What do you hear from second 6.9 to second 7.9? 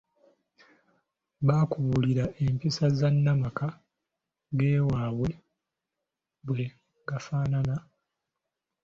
gafaanana.